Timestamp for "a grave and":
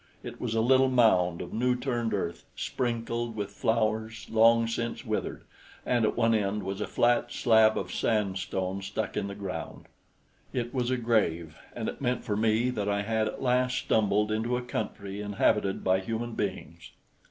10.89-11.87